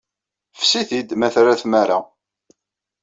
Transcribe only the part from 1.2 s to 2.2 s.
terra tmara.